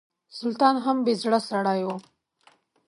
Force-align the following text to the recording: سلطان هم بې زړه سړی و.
سلطان 0.37 0.75
هم 0.85 0.97
بې 1.05 1.13
زړه 1.21 1.39
سړی 1.49 1.81
و. 1.85 1.89